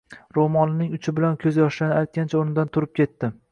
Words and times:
Ro`molining 0.37 0.95
uchi 0.99 1.13
bilan 1.19 1.37
ko`zyoshlarini 1.45 1.99
artgancha 2.01 2.43
o`rnidan 2.43 2.75
turib 2.79 2.95
ketdi 3.03 3.35